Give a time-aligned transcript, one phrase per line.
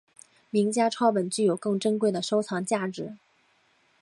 [0.49, 3.17] 名家抄本具有更珍贵的收藏价值。